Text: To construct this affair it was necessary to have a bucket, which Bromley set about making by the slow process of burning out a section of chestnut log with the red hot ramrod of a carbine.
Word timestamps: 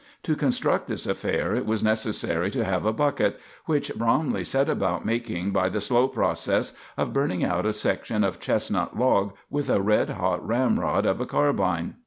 To 0.23 0.35
construct 0.35 0.87
this 0.87 1.05
affair 1.05 1.53
it 1.53 1.67
was 1.67 1.83
necessary 1.83 2.49
to 2.49 2.65
have 2.65 2.87
a 2.87 2.91
bucket, 2.91 3.39
which 3.65 3.93
Bromley 3.93 4.43
set 4.43 4.67
about 4.67 5.05
making 5.05 5.51
by 5.51 5.69
the 5.69 5.79
slow 5.79 6.07
process 6.07 6.73
of 6.97 7.13
burning 7.13 7.43
out 7.43 7.67
a 7.67 7.71
section 7.73 8.23
of 8.23 8.39
chestnut 8.39 8.97
log 8.97 9.35
with 9.51 9.67
the 9.67 9.79
red 9.79 10.09
hot 10.09 10.43
ramrod 10.43 11.05
of 11.05 11.21
a 11.21 11.27
carbine. 11.27 11.97